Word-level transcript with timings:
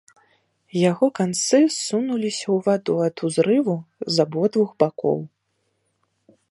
Яго 0.91 1.05
канцы 1.19 1.59
ссунуліся 1.75 2.43
ў 2.55 2.57
ваду 2.69 2.93
ад 3.09 3.15
узрыву 3.29 3.75
з 4.17 4.27
абодвух 4.27 4.69
бакоў. 4.85 5.19